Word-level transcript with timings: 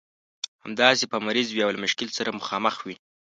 همداسې 0.65 1.03
به 1.11 1.17
مریض 1.27 1.47
وي 1.51 1.61
او 1.65 1.71
له 1.75 1.79
مشکل 1.85 2.07
سره 2.17 2.35
مخامخ 2.39 2.75
وي. 2.85 2.95